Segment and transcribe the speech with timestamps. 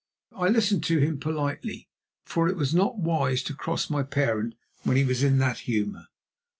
[0.35, 1.87] I listened to him politely,
[2.25, 6.07] for it was not wise to cross my parent when he was in that humour.